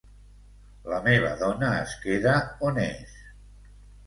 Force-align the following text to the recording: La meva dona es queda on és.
La 0.93 1.01
meva 1.07 1.29
dona 1.41 1.69
es 1.83 1.93
queda 2.07 2.35
on 2.71 2.81
és. 2.87 3.15